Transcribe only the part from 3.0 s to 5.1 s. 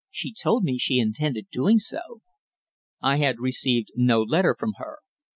I had received no letter from her.